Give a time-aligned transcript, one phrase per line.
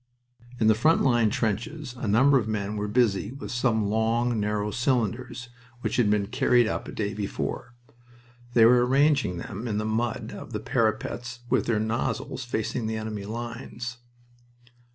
[0.59, 4.71] In the front line trenches a number of men were busy with some long, narrow
[4.71, 5.49] cylinders,
[5.81, 7.75] which had been carried up a day before.
[8.55, 12.97] They were arranging them in the mud of the parapets with their nozles facing the
[12.97, 13.97] enemy lines.